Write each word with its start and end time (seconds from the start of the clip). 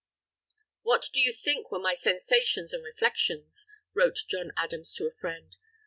"What 0.81 1.11
do 1.13 1.21
you 1.21 1.31
think 1.31 1.71
were 1.71 1.77
my 1.77 1.93
sensations 1.93 2.73
and 2.73 2.83
reflections?" 2.83 3.67
wrote 3.93 4.17
John 4.27 4.51
Adams 4.57 4.95
to 4.95 5.05
a 5.05 5.11
friend. 5.13 5.55